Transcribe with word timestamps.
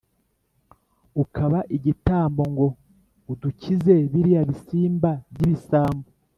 Ukaba 1.23 1.59
igitambo 1.75 2.43
ngo 2.53 2.67
udukize 3.31 3.95
biriya 4.11 4.41
bisimba 4.49 5.11
by'ibisambo 5.33 6.07